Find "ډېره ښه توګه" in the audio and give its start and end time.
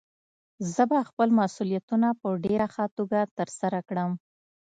2.45-3.19